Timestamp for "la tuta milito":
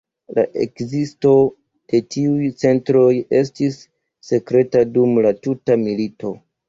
5.27-6.35